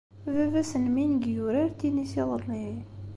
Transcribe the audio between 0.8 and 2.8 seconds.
n Ming yurar tennis iḍelli?